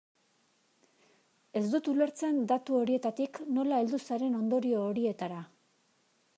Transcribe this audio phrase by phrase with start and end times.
[1.61, 5.43] Ez dut ulertzen datu horietatik nola heldu zaren ondorio horietara.